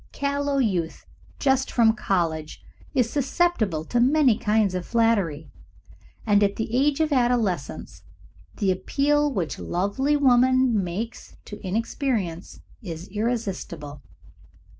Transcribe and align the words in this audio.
Callow 0.11 0.57
youth 0.57 1.05
just 1.37 1.69
from 1.71 1.93
college 1.93 2.63
is 2.95 3.07
susceptible 3.11 3.85
to 3.85 3.99
many 3.99 4.35
kinds 4.35 4.73
of 4.73 4.83
flattery, 4.83 5.51
and 6.25 6.41
at 6.43 6.55
the 6.55 6.75
age 6.75 6.99
of 6.99 7.13
adolescence 7.13 8.01
the 8.55 8.71
appeal 8.71 9.31
which 9.31 9.59
lovely 9.59 10.17
woman 10.17 10.83
makes 10.83 11.35
to 11.45 11.59
inexperience 11.61 12.61
is 12.81 13.09
irresistible. 13.09 14.01